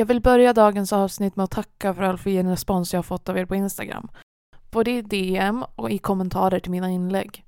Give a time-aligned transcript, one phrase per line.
[0.00, 3.28] Jag vill börja dagens avsnitt med att tacka för all fin respons jag har fått
[3.28, 4.08] av er på Instagram.
[4.70, 7.44] Både i DM och i kommentarer till mina inlägg.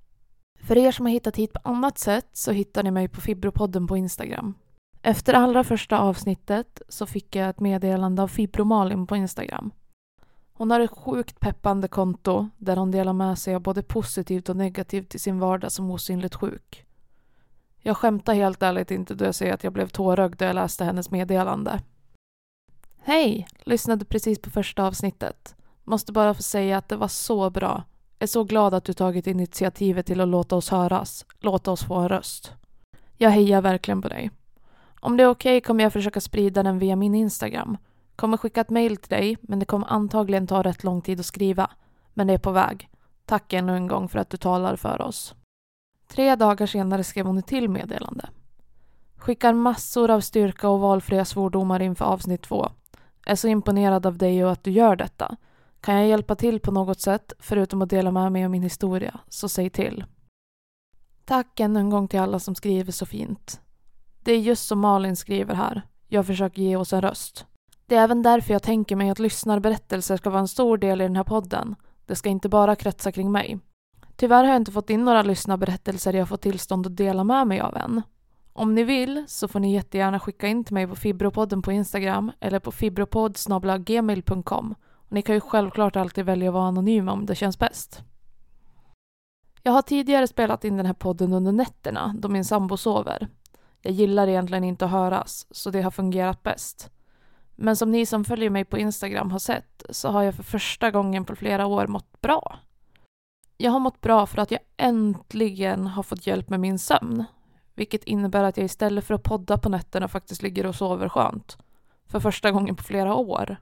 [0.61, 3.87] För er som har hittat hit på annat sätt så hittar ni mig på Fibropodden
[3.87, 4.55] på Instagram.
[5.03, 9.71] Efter allra första avsnittet så fick jag ett meddelande av Fibromalin på Instagram.
[10.53, 14.57] Hon har ett sjukt peppande konto där hon delar med sig av både positivt och
[14.57, 16.85] negativt i sin vardag som osynligt sjuk.
[17.79, 20.85] Jag skämtar helt ärligt inte då jag säger att jag blev tårögd då jag läste
[20.85, 21.81] hennes meddelande.
[23.05, 23.47] Hej!
[23.65, 25.55] Lyssnade precis på första avsnittet.
[25.85, 27.83] Måste bara få säga att det var så bra.
[28.19, 31.27] Är så glad att du tagit initiativet till att låta oss höras.
[31.41, 32.53] Låta oss få en röst.
[33.17, 34.31] Jag hejar verkligen på dig.
[35.01, 37.77] Om det är okej okay kommer jag försöka sprida den via min Instagram.
[38.17, 41.27] Kommer skicka ett mail till dig, men det kommer antagligen ta rätt lång tid att
[41.27, 41.71] skriva.
[42.15, 42.89] Men det är på väg.
[43.27, 45.35] Tack ännu en gång för att du talar för oss.
[46.09, 48.29] Tre dagar senare skrev hon ett till meddelande.
[49.17, 52.71] Skickar massor av styrka och valfria svordomar inför avsnitt två.
[53.27, 55.37] Är så imponerad av dig och att du gör detta.
[55.81, 59.21] Kan jag hjälpa till på något sätt, förutom att dela med mig av min historia,
[59.29, 60.05] så säg till.
[61.25, 63.61] Tack ännu en gång till alla som skriver så fint.
[64.23, 65.83] Det är just som Malin skriver här.
[66.09, 67.47] Jag försöker ge oss en röst.
[67.87, 71.05] Det är även därför jag tänker mig att lyssnarberättelser ska vara en stor del i
[71.05, 71.75] den här podden.
[72.07, 73.59] Det ska inte bara kretsa kring mig.
[74.17, 77.61] Tyvärr har jag inte fått in några lyssnarberättelser jag fått tillstånd att dela med mig
[77.61, 78.03] av än.
[78.53, 82.33] Om ni vill så får ni jättegärna skicka in till mig på Fibropodden på Instagram
[82.41, 84.75] eller på fibropodd.gmail.com.
[85.09, 88.03] Ni kan ju självklart alltid välja att vara anonyma om det känns bäst.
[89.63, 93.29] Jag har tidigare spelat in den här podden under nätterna då min sambo sover.
[93.83, 96.91] Jag gillar egentligen inte att höras, så det har fungerat bäst.
[97.57, 100.91] Men som ni som följer mig på Instagram har sett så har jag för första
[100.91, 102.59] gången på flera år mått bra.
[103.57, 107.25] Jag har mått bra för att jag äntligen har fått hjälp med min sömn.
[107.75, 111.59] Vilket innebär att jag istället för att podda på nätterna faktiskt ligger och sover skönt.
[112.07, 113.57] För första gången på flera år.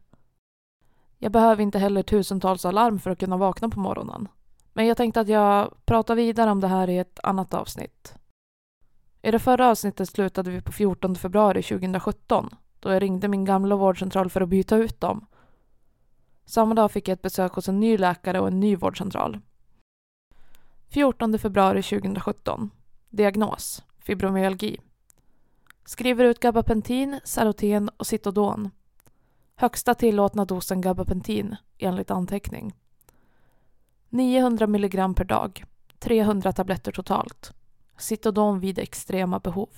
[1.18, 4.28] Jag behöver inte heller tusentals alarm för att kunna vakna på morgonen.
[4.72, 8.14] Men jag tänkte att jag pratar vidare om det här i ett annat avsnitt.
[9.22, 12.50] I det förra avsnittet slutade vi på 14 februari 2017
[12.80, 15.26] då jag ringde min gamla vårdcentral för att byta ut dem.
[16.44, 19.38] Samma dag fick jag ett besök hos en ny läkare och en ny vårdcentral.
[20.88, 22.70] 14 februari 2017.
[23.08, 23.82] Diagnos.
[24.00, 24.80] Fibromyalgi.
[25.84, 28.70] Skriver ut gabapentin, Saroten och Citodon.
[29.54, 32.76] Högsta tillåtna dosen gabapentin enligt anteckning.
[34.08, 35.64] 900 mg per dag.
[35.98, 37.52] 300 tabletter totalt.
[37.98, 39.70] Citodon vid extrema behov.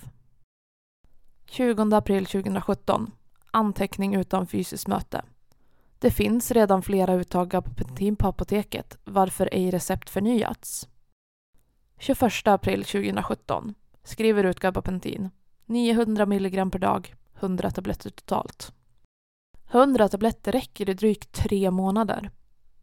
[1.45, 3.11] 20 april 2017.
[3.51, 5.25] Anteckning utan fysiskt möte.
[5.99, 10.87] Det finns redan flera uttag gabapentin på apoteket, varför ej recept förnyats.
[11.97, 13.75] 21 april 2017.
[14.03, 15.29] Skriver ut gabapentin.
[15.65, 18.73] 900 milligram per dag, 100 tabletter totalt.
[19.71, 22.31] 100 tabletter räcker i drygt tre månader.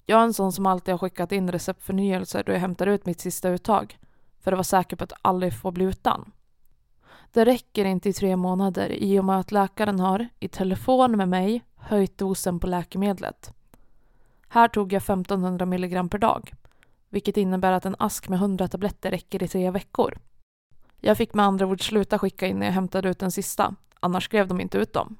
[0.06, 3.20] Jag är en sån som alltid har skickat in receptförnyelser då jag hämtar ut mitt
[3.20, 3.98] sista uttag
[4.40, 6.32] för att vara säker på att aldrig få bli utan.
[7.32, 11.28] Det räcker inte i tre månader i och med att läkaren har, i telefon med
[11.28, 13.54] mig, höjt dosen på läkemedlet.
[14.48, 16.52] Här tog jag 1500 milligram per dag,
[17.08, 20.18] vilket innebär att en ask med 100 tabletter räcker i tre veckor.
[21.00, 24.24] Jag fick med andra ord sluta skicka in när jag hämtade ut den sista, annars
[24.24, 25.16] skrev de inte ut dem.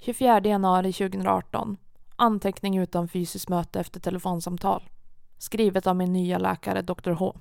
[0.00, 1.76] 24 januari 2018.
[2.16, 4.88] Anteckning utan fysiskt möte efter telefonsamtal.
[5.38, 7.36] Skrivet av min nya läkare Dr H.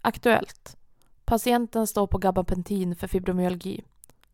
[0.00, 0.76] Aktuellt.
[1.24, 3.84] Patienten står på gabapentin för fibromyalgi.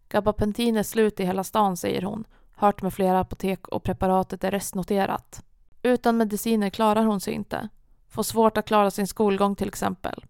[0.08, 2.24] Gabapentin är slut i hela stan, säger hon.
[2.52, 5.44] Hört med flera apotek och preparatet är restnoterat.
[5.82, 7.68] Utan mediciner klarar hon sig inte.
[8.08, 10.24] Får svårt att klara sin skolgång till exempel.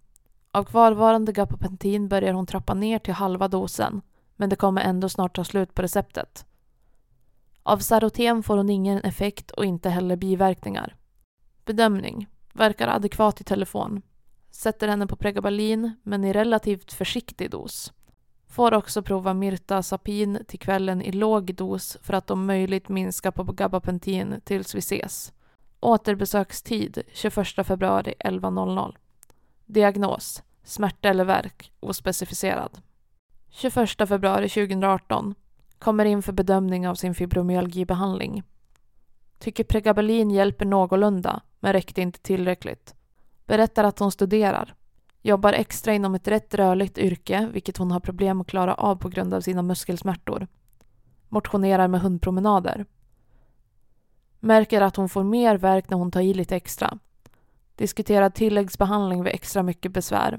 [0.52, 4.02] Av kvarvarande gabapentin börjar hon trappa ner till halva dosen,
[4.36, 6.46] men det kommer ändå snart ta slut på receptet.
[7.62, 10.96] Av Saroten får hon ingen effekt och inte heller biverkningar.
[11.64, 12.26] Bedömning.
[12.52, 14.02] Verkar adekvat i telefon.
[14.50, 17.92] Sätter henne på Pregabalin, men i relativt försiktig dos.
[18.46, 23.44] Får också prova Mirtazapin till kvällen i låg dos för att om möjligt minska på
[23.44, 25.32] gabapentin tills vi ses.
[25.80, 28.94] Återbesökstid 21 februari 11.00.
[29.70, 32.78] Diagnos smärta eller värk ospecificerad.
[33.48, 35.34] 21 februari 2018
[35.78, 38.42] kommer in för bedömning av sin fibromyalgibehandling.
[39.38, 42.94] Tycker Pregabalin hjälper någorlunda, men räckte inte tillräckligt.
[43.46, 44.74] Berättar att hon studerar.
[45.22, 49.08] Jobbar extra inom ett rätt rörligt yrke, vilket hon har problem att klara av på
[49.08, 50.46] grund av sina muskelsmärtor.
[51.28, 52.86] Motionerar med hundpromenader.
[54.40, 56.98] Märker att hon får mer värk när hon tar i lite extra.
[57.78, 60.38] Diskuterar tilläggsbehandling vid extra mycket besvär.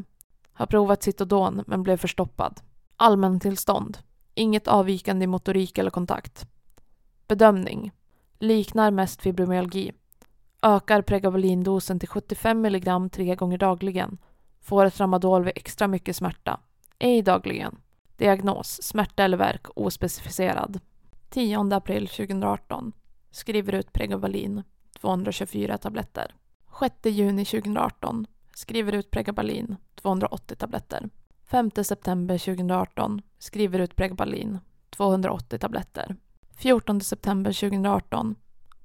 [0.53, 2.62] Har provat Citodon men blev förstoppad.
[2.97, 3.97] Allmäntillstånd.
[4.36, 6.47] Inget avvikande i motorik eller kontakt.
[7.27, 7.91] Bedömning.
[8.39, 9.91] Liknar mest fibromyalgi.
[10.62, 14.18] Ökar pregabalindosen till 75 mg tre gånger dagligen.
[14.62, 16.59] Får ett tramadol vid extra mycket smärta.
[17.00, 17.77] Ej dagligen.
[18.18, 18.83] Diagnos.
[18.83, 20.80] Smärta eller värk ospecificerad.
[21.30, 22.92] 10 april 2018.
[23.31, 24.63] Skriver ut Pregabalin.
[25.01, 26.35] 224 tabletter.
[26.79, 28.27] 6 juni 2018.
[28.53, 29.75] Skriver ut Pregabalin.
[29.95, 31.09] 280 tabletter.
[31.51, 33.21] 5 september 2018.
[33.39, 34.59] Skriver ut Pregabalin.
[34.89, 36.15] 280 tabletter.
[36.57, 38.35] 14 september 2018.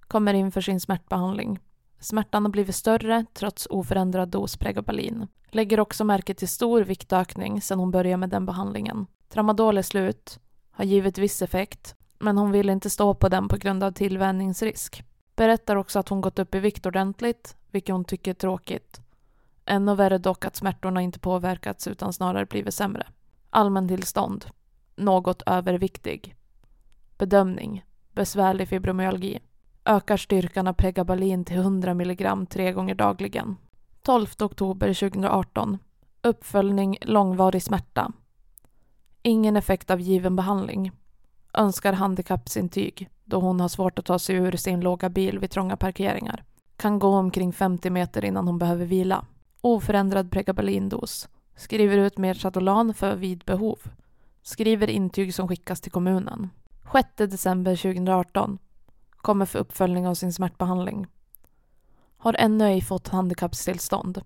[0.01, 1.59] Kommer in för sin smärtbehandling.
[2.01, 5.27] Smärtan har blivit större trots oförändrad dos Pregabalin.
[5.51, 9.07] Lägger också märke till stor viktökning sedan hon började med den behandlingen.
[9.29, 10.41] Tramadol är slut,
[10.71, 15.05] har givit viss effekt, men hon vill inte stå på den på grund av tillvänjningsrisk.
[15.37, 19.01] Berättar också att hon gått upp i vikt ordentligt, vilket hon tycker är tråkigt.
[19.65, 23.07] Ännu värre dock att smärtorna inte påverkats utan snarare blivit sämre.
[23.51, 24.45] Allmäntillstånd.
[24.97, 26.35] Något överviktig.
[27.19, 27.85] Bedömning.
[28.13, 29.41] Besvärlig fibromyalgi.
[29.85, 33.57] Ökar styrkan av pregabalin till 100 mg tre gånger dagligen.
[34.03, 35.79] 12 oktober 2018.
[36.23, 38.13] Uppföljning långvarig smärta.
[39.23, 40.93] Ingen effekt av given behandling.
[41.53, 45.77] Önskar handikappsintyg då hon har svårt att ta sig ur sin låga bil vid trånga
[45.77, 46.45] parkeringar.
[46.77, 49.25] Kan gå omkring 50 meter innan hon behöver vila.
[49.61, 51.29] Oförändrad pregabalindos.
[51.57, 53.79] Skriver ut mer Chatolan för vid behov.
[54.43, 56.51] Skriver intyg som skickas till kommunen.
[56.93, 58.59] 6 december 2018.
[59.17, 61.07] Kommer för uppföljning av sin smärtbehandling.
[62.17, 64.21] Har ännu ej fått handikappstillstånd.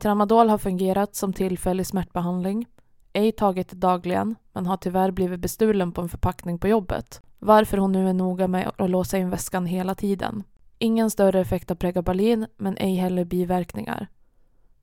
[0.00, 2.66] Tramadol har fungerat som tillfällig smärtbehandling.
[3.12, 7.22] Ej tagit det dagligen, men har tyvärr blivit bestulen på en förpackning på jobbet.
[7.38, 10.44] Varför hon nu är noga med att låsa in väskan hela tiden.
[10.78, 14.06] Ingen större effekt av pregabalin, men ej heller biverkningar.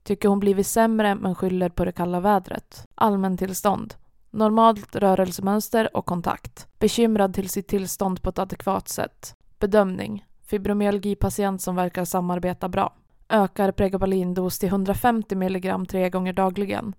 [0.02, 2.86] Tycker hon blivit sämre men skyller på det kalla vädret.
[2.94, 3.94] Allmäntillstånd.
[4.30, 6.68] Normalt rörelsemönster och kontakt.
[6.78, 9.34] Bekymrad till sitt tillstånd på ett adekvat sätt.
[9.58, 10.24] Bedömning.
[10.46, 12.94] Fibromyalgipatient som verkar samarbeta bra.
[13.28, 16.94] Ökar pregabalindos till 150 mg tre gånger dagligen.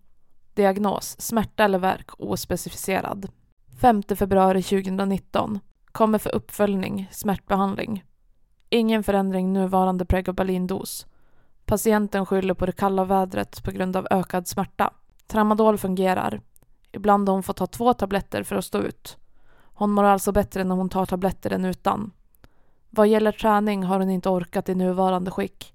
[0.53, 1.21] Diagnos.
[1.21, 3.29] Smärta eller värk ospecificerad.
[3.81, 5.59] 5 februari 2019.
[5.85, 8.03] Kommer för uppföljning, smärtbehandling.
[8.75, 11.07] Ingen förändring nuvarande pregabalindos.
[11.65, 14.93] Patienten skyller på det kalla vädret på grund av ökad smärta.
[15.27, 16.41] Tramadol fungerar.
[16.91, 19.17] Ibland har hon fått ta två tabletter för att stå ut.
[19.57, 22.11] Hon mår alltså bättre när hon tar tabletter än utan.
[22.89, 25.73] Vad gäller träning har hon inte orkat i nuvarande skick.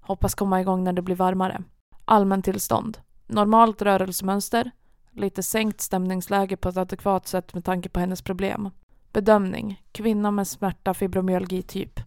[0.00, 1.62] Hoppas komma igång när det blir varmare.
[2.04, 2.98] Allmäntillstånd.
[3.26, 4.70] Normalt rörelsemönster.
[5.10, 8.70] Lite sänkt stämningsläge på ett adekvat sätt med tanke på hennes problem.
[9.12, 9.82] Bedömning.
[9.92, 12.00] Kvinna med smärta fibromyalgi typ.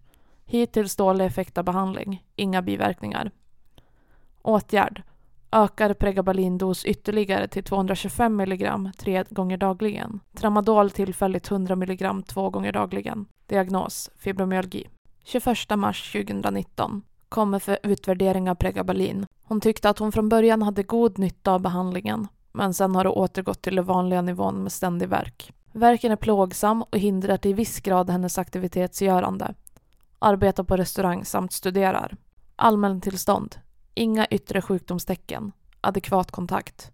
[0.45, 2.25] Hittills dålig effekt av behandling.
[2.35, 3.31] Inga biverkningar.
[4.41, 5.03] Åtgärd.
[5.51, 10.19] Ökar pregabalindos ytterligare till 225 mg tre gånger dagligen.
[10.35, 13.25] Tramadol tillfälligt 100 mg två gånger dagligen.
[13.47, 14.87] Diagnos fibromyalgi.
[15.23, 17.01] 21 mars 2019.
[17.29, 19.25] Kommer för utvärdering av pregabalin.
[19.43, 23.09] Hon tyckte att hon från början hade god nytta av behandlingen, men sen har det
[23.09, 25.53] återgått till den vanliga nivån med ständig värk.
[25.71, 29.53] Värken är plågsam och hindrar till viss grad hennes aktivitetsgörande.
[30.24, 32.15] Arbetar på restaurang samt studerar.
[32.56, 33.56] Allmäntillstånd.
[33.94, 35.51] Inga yttre sjukdomstecken.
[35.82, 36.92] Adekvat kontakt.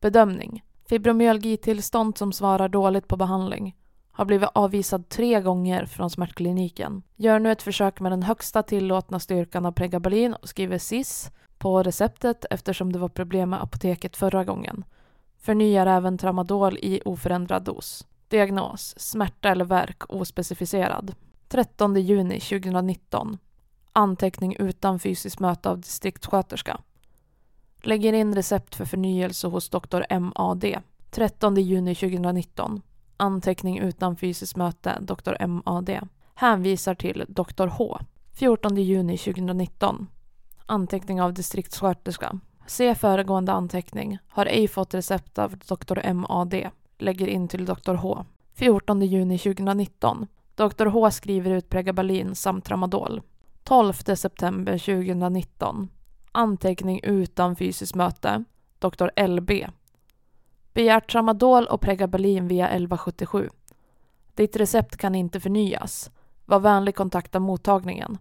[0.00, 0.64] Bedömning.
[0.88, 3.76] Fibromyalgitillstånd som svarar dåligt på behandling.
[4.10, 7.02] Har blivit avvisad tre gånger från smärtkliniken.
[7.16, 11.82] Gör nu ett försök med den högsta tillåtna styrkan av pregabalin och skriver SIS på
[11.82, 14.84] receptet eftersom det var problem med apoteket förra gången.
[15.38, 18.06] Förnyar även tramadol i oförändrad dos.
[18.28, 18.94] Diagnos.
[18.96, 21.14] Smärta eller värk ospecificerad.
[21.52, 23.38] 13 juni 2019.
[23.92, 26.80] Anteckning utan fysiskt möte av distriktssköterska.
[27.82, 30.64] Lägger in recept för förnyelse hos doktor MAD.
[31.10, 32.82] 13 juni 2019.
[33.16, 36.08] Anteckning utan fysiskt möte, doktor MAD.
[36.34, 37.98] Hänvisar till doktor H.
[38.38, 40.06] 14 juni 2019.
[40.66, 42.40] Anteckning av distriktssköterska.
[42.66, 44.18] Se föregående anteckning.
[44.28, 46.70] Har ej fått recept av doktor MAD.
[46.98, 48.24] Lägger in till doktor H.
[48.54, 50.26] 14 juni 2019.
[50.54, 53.22] Dr H skriver ut Pregabalin samt Tramadol.
[53.64, 55.88] 12 september 2019.
[56.32, 58.44] Anteckning utan fysiskt möte.
[58.78, 59.50] Dr LB.
[60.72, 63.50] Begärt Tramadol och Pregabalin via 1177.
[64.34, 66.10] Ditt recept kan inte förnyas.
[66.44, 68.18] Var vänlig kontakta mottagningen.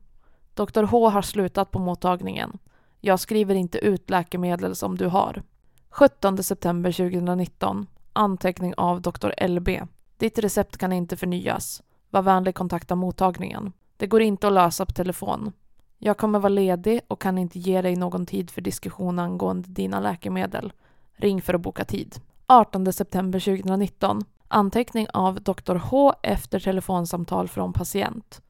[0.54, 2.58] Dr H har slutat på mottagningen.
[3.00, 5.44] Jag skriver inte ut läkemedel som du har.
[5.90, 7.88] 17 september 2019.
[8.14, 9.70] Anteckning av Dr LB.
[10.18, 11.84] Ditt recept kan inte förnyas.
[12.12, 13.74] Var vänlig kontakta mottagningen.
[13.98, 15.52] Det går inte att lösa på telefon.
[15.98, 20.00] Jag kommer vara ledig och kan inte ge dig någon tid för diskussion angående dina
[20.00, 20.74] läkemedel.
[21.14, 22.16] Ring för att boka tid.
[22.48, 24.22] 18 september 2019.
[24.48, 25.76] Anteckning av Dr.
[25.76, 28.42] H efter telefonsamtal från patient.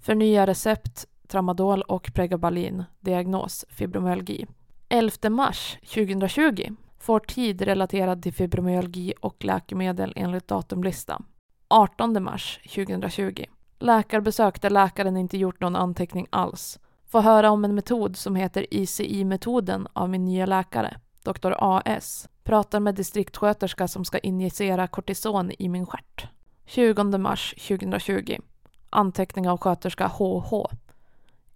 [0.00, 2.84] Förnya recept, tramadol och pregabalin.
[3.00, 4.46] Diagnos fibromyalgi.
[4.88, 11.22] 11 mars 2020 får tid relaterad till fibromyalgi och läkemedel enligt datumlista.
[11.68, 13.44] 18 mars 2020.
[13.78, 16.78] Läkarbesök där läkaren inte gjort någon anteckning alls.
[17.06, 21.52] Får höra om en metod som heter ICI-metoden av min nya läkare, Dr.
[21.58, 22.28] AS.
[22.44, 26.28] Pratar med distriktsköterska som ska injicera kortison i min stjärt.
[26.64, 28.36] 20 mars 2020.
[28.90, 30.66] Anteckning av sköterska HH.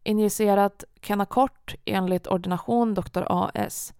[0.02, 3.22] Injicerat Kenacort enligt ordination Dr.
[3.26, 3.94] AS.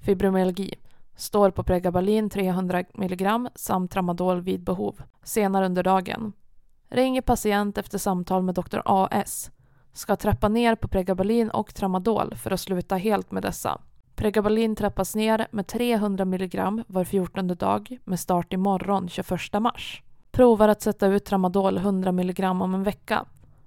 [0.00, 0.74] Fibromyalgi.
[1.16, 5.02] Står på Pregabalin 300 mg samt tramadol vid behov.
[5.22, 6.32] Senare under dagen.
[6.88, 9.50] Ringer patient efter samtal med doktor AS.
[9.92, 13.80] Ska trappa ner på Pregabalin och tramadol för att sluta helt med dessa.
[14.14, 19.30] Pregabalin trappas ner med 300 mg var 14 dag med start imorgon 21
[19.60, 20.02] mars.
[20.30, 23.24] Provar att sätta ut tramadol 100 mg om en vecka.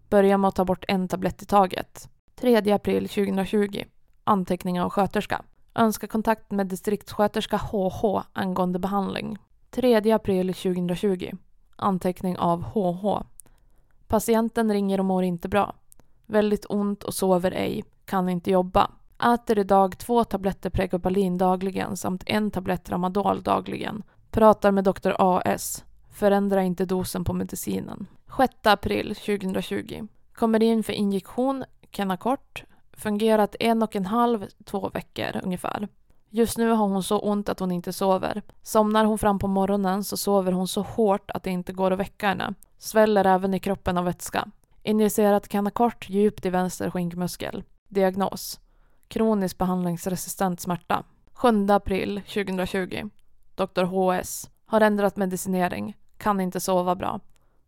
[0.10, 2.10] Börjar med att ta bort en tablett i taget.
[2.36, 3.84] 3 april 2020.
[4.24, 5.42] Anteckning av sköterska.
[5.78, 9.38] Önskar kontakt med distriktssköterska HH angående behandling.
[9.70, 11.32] 3 april 2020.
[11.76, 13.22] Anteckning av HH.
[14.08, 15.76] Patienten ringer och mår inte bra.
[16.26, 17.84] Väldigt ont och sover ej.
[18.06, 18.92] Kan inte jobba.
[19.34, 24.04] Äter idag två tabletter Pregabalin dagligen samt en tablett Ramadol dagligen.
[24.32, 25.86] Pratar med doktor AS.
[26.10, 28.08] Förändra inte dosen på medicinen.
[28.38, 30.08] 6 april 2020.
[30.34, 32.64] Kommer in för injektion, Kenacort.
[32.98, 35.88] Fungerat en och en halv, två veckor ungefär.
[36.30, 38.42] Just nu har hon så ont att hon inte sover.
[38.62, 42.00] Somnar hon fram på morgonen så sover hon så hårt att det inte går att
[42.00, 42.54] väcka henne.
[42.78, 44.48] Sväller även i kroppen av vätska.
[44.84, 47.64] Injicerat kanakort djupt i vänster skinkmuskel.
[47.88, 48.60] Diagnos.
[49.08, 51.04] Kronisk behandlingsresistent smärta.
[51.34, 53.10] 7 april 2020.
[53.56, 53.84] Dr.
[53.84, 54.50] HS.
[54.66, 55.98] Har ändrat medicinering.
[56.18, 57.20] Kan inte sova bra.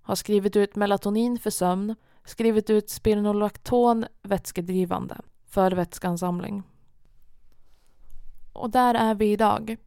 [0.01, 1.95] Har skrivit ut melatonin för sömn.
[2.29, 5.17] Skrivit ut spironolakton vätskedrivande.
[5.45, 6.63] För vätskeansamling.
[8.53, 9.77] Och där är vi idag.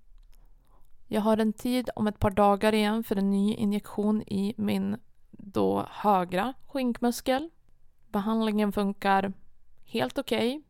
[1.09, 4.97] Jag har en tid om ett par dagar igen för en ny injektion i min
[5.31, 7.51] då högra skinkmuskel.
[8.09, 9.33] Behandlingen funkar
[9.85, 10.57] helt okej.
[10.57, 10.63] Okay,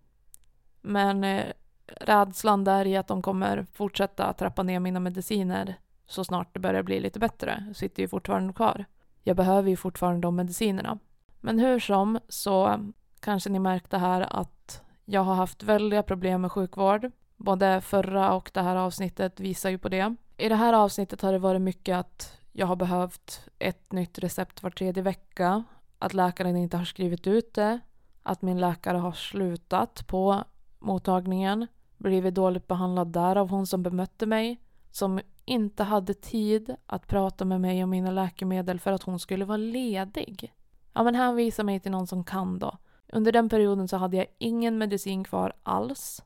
[0.81, 1.53] men eh,
[1.87, 6.83] rädslan där i att de kommer fortsätta trappa ner mina mediciner så snart det börjar
[6.83, 8.85] bli lite bättre sitter ju fortfarande kvar.
[9.23, 10.99] Jag behöver ju fortfarande de medicinerna.
[11.45, 12.79] Men hur som så
[13.21, 17.11] kanske ni märkte här att jag har haft väldiga problem med sjukvård.
[17.37, 20.17] Både förra och det här avsnittet visar ju på det.
[20.37, 24.63] I det här avsnittet har det varit mycket att jag har behövt ett nytt recept
[24.63, 25.65] var tredje vecka,
[25.99, 27.81] att läkaren inte har skrivit ut det,
[28.23, 30.45] att min läkare har slutat på
[30.79, 31.67] mottagningen,
[31.99, 37.45] blivit dåligt behandlad där av hon som bemötte mig, som inte hade tid att prata
[37.45, 40.53] med mig om mina läkemedel för att hon skulle vara ledig.
[40.93, 42.79] Ja, men hänvisa mig till någon som kan då.
[43.13, 46.25] Under den perioden så hade jag ingen medicin kvar alls.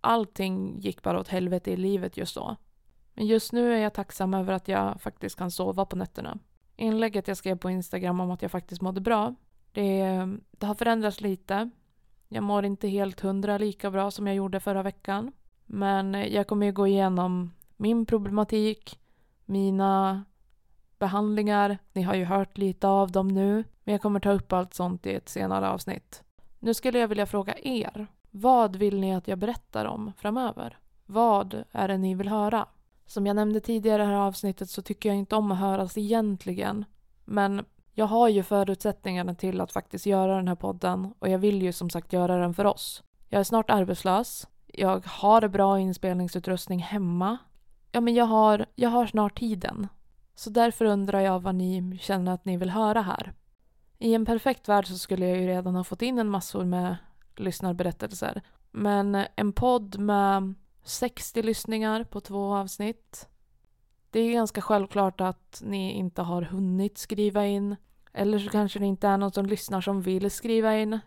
[0.00, 2.56] Allting gick bara åt helvete i livet just då.
[3.14, 6.38] Men just nu är jag tacksam över att jag faktiskt kan sova på nätterna.
[6.76, 9.34] Inlägget jag skrev på Instagram om att jag faktiskt mådde bra,
[9.72, 11.70] det, det har förändrats lite.
[12.28, 15.32] Jag mår inte helt hundra lika bra som jag gjorde förra veckan.
[15.66, 19.00] Men jag kommer ju gå igenom min problematik,
[19.44, 20.24] mina
[21.00, 21.78] behandlingar.
[21.92, 23.64] Ni har ju hört lite av dem nu.
[23.84, 26.22] Men jag kommer ta upp allt sånt i ett senare avsnitt.
[26.58, 28.06] Nu skulle jag vilja fråga er.
[28.30, 30.78] Vad vill ni att jag berättar om framöver?
[31.06, 32.66] Vad är det ni vill höra?
[33.06, 35.98] Som jag nämnde tidigare i det här avsnittet så tycker jag inte om att höras
[35.98, 36.84] egentligen.
[37.24, 41.62] Men jag har ju förutsättningarna till att faktiskt göra den här podden och jag vill
[41.62, 43.02] ju som sagt göra den för oss.
[43.28, 44.46] Jag är snart arbetslös.
[44.66, 47.38] Jag har bra inspelningsutrustning hemma.
[47.92, 49.88] Ja, men jag har, jag har snart tiden.
[50.40, 53.32] Så därför undrar jag vad ni känner att ni vill höra här.
[53.98, 56.96] I en perfekt värld så skulle jag ju redan ha fått in en massor med
[57.36, 58.42] lyssnarberättelser.
[58.70, 60.54] Men en podd med
[60.84, 63.28] 60 lyssningar på två avsnitt.
[64.10, 67.76] Det är ganska självklart att ni inte har hunnit skriva in.
[68.12, 70.98] Eller så kanske det inte är någon som lyssnar som vill skriva in.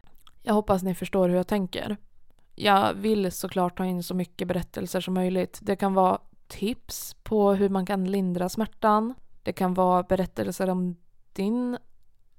[0.44, 1.98] Jag hoppas ni förstår hur jag tänker.
[2.56, 5.60] Jag vill såklart ta in så mycket berättelser som möjligt.
[5.62, 9.14] Det kan vara tips på hur man kan lindra smärtan.
[9.44, 10.96] Det kan vara berättelser om
[11.34, 11.78] din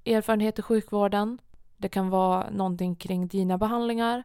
[0.05, 1.37] erfarenhet i sjukvården.
[1.77, 4.23] Det kan vara någonting kring dina behandlingar.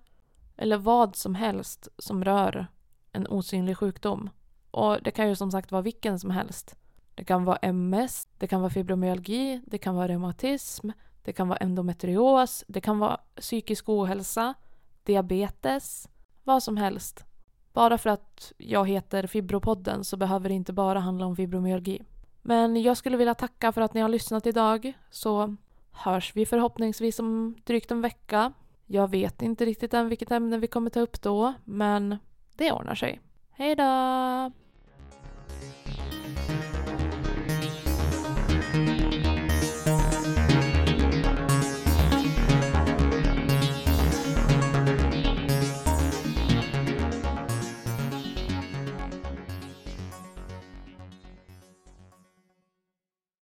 [0.57, 2.67] Eller vad som helst som rör
[3.13, 4.31] en osynlig sjukdom.
[4.71, 6.77] Och det kan ju som sagt vara vilken som helst.
[7.15, 10.91] Det kan vara MS, det kan vara fibromyalgi, det kan vara reumatism,
[11.25, 14.55] det kan vara endometrios, det kan vara psykisk ohälsa,
[15.05, 16.09] diabetes,
[16.45, 17.25] vad som helst.
[17.73, 22.03] Bara för att jag heter Fibropodden så behöver det inte bara handla om fibromyalgi.
[22.43, 25.57] Men jag skulle vilja tacka för att ni har lyssnat idag så
[25.93, 28.53] hörs vi förhoppningsvis om drygt en vecka.
[28.87, 32.17] Jag vet inte riktigt än vilket ämne vi kommer ta upp då men
[32.57, 33.21] det ordnar sig.
[33.51, 34.53] Hej då!